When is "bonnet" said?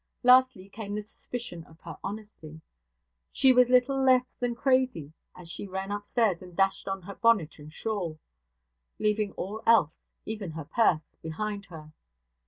7.13-7.59